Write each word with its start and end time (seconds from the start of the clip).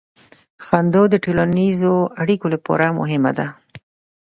•خندا 0.65 1.01
د 1.11 1.15
ټولنیزو 1.23 1.93
اړیکو 2.21 2.47
لپاره 2.53 2.95
مهمه 2.99 3.31
ده. 3.37 3.47